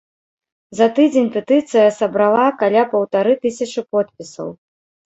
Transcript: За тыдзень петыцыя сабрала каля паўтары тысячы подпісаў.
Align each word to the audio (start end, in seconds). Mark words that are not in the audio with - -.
За 0.77 0.87
тыдзень 0.95 1.29
петыцыя 1.35 1.87
сабрала 1.99 2.49
каля 2.65 2.83
паўтары 2.97 3.39
тысячы 3.47 3.89
подпісаў. 3.95 4.49